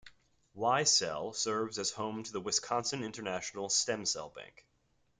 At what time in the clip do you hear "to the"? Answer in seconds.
2.23-2.41